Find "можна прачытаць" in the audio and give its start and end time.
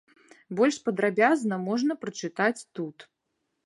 1.69-2.59